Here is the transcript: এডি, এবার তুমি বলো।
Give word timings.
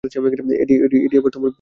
এডি, 0.03 0.73
এবার 1.17 1.31
তুমি 1.31 1.43
বলো। 1.43 1.49